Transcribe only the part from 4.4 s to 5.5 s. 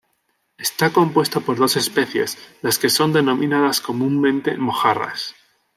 mojarras.